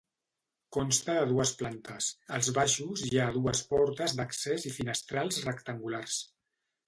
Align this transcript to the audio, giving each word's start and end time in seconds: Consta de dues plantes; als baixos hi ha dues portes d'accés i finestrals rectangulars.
Consta 0.75 1.13
de 1.17 1.25
dues 1.31 1.51
plantes; 1.59 2.07
als 2.37 2.49
baixos 2.55 3.03
hi 3.09 3.21
ha 3.21 3.27
dues 3.37 3.61
portes 3.73 4.15
d'accés 4.21 4.67
i 4.71 4.75
finestrals 4.81 5.41
rectangulars. 5.51 6.19